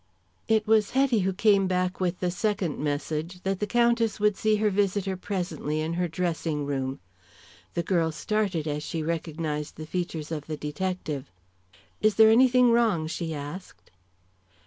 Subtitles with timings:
[0.47, 4.55] It was Hetty who came back with the second message that the Countess would see
[4.55, 6.99] her visitor presently in her dressing room.
[7.75, 11.29] The girl started as she recognized the features of the detective.
[12.01, 13.91] "Is there anything wrong?" she asked.